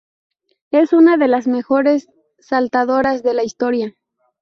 [0.71, 2.07] Es una de las mejores
[2.39, 3.93] saltadoras de la historia.